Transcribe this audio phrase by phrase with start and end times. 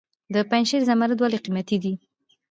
[0.33, 1.93] د پنجشیر زمرد ولې قیمتي دي؟